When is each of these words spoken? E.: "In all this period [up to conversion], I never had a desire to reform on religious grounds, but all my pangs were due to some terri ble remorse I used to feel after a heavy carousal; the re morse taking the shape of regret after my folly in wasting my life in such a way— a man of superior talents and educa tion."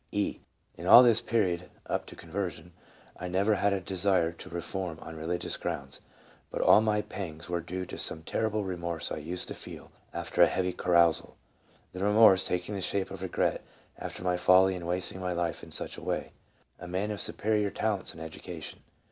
E.: 0.11 0.39
"In 0.77 0.87
all 0.87 1.03
this 1.03 1.21
period 1.21 1.69
[up 1.85 2.07
to 2.07 2.15
conversion], 2.15 2.73
I 3.17 3.27
never 3.27 3.53
had 3.53 3.71
a 3.71 3.79
desire 3.79 4.31
to 4.31 4.49
reform 4.49 4.97
on 4.99 5.15
religious 5.15 5.57
grounds, 5.57 6.01
but 6.49 6.59
all 6.59 6.81
my 6.81 7.03
pangs 7.03 7.49
were 7.49 7.61
due 7.61 7.85
to 7.85 7.99
some 7.99 8.23
terri 8.23 8.51
ble 8.51 8.63
remorse 8.63 9.11
I 9.11 9.17
used 9.17 9.47
to 9.49 9.53
feel 9.53 9.91
after 10.11 10.41
a 10.41 10.47
heavy 10.47 10.73
carousal; 10.73 11.37
the 11.93 12.03
re 12.03 12.11
morse 12.13 12.43
taking 12.43 12.73
the 12.73 12.81
shape 12.81 13.11
of 13.11 13.21
regret 13.21 13.61
after 13.95 14.23
my 14.23 14.37
folly 14.37 14.73
in 14.73 14.87
wasting 14.87 15.19
my 15.21 15.33
life 15.33 15.61
in 15.63 15.69
such 15.69 15.97
a 15.99 16.03
way— 16.03 16.31
a 16.79 16.87
man 16.87 17.11
of 17.11 17.21
superior 17.21 17.69
talents 17.69 18.11
and 18.11 18.23
educa 18.27 18.59
tion." 18.63 18.79